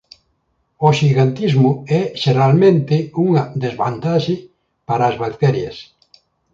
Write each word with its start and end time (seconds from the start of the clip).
O 0.87 0.87
xigantismo 0.99 1.71
é 1.99 2.01
xeralmente 2.21 2.95
unha 3.25 3.43
desvantaxe 3.63 4.35
para 4.87 5.03
as 5.11 5.15
bacterias. 5.23 5.77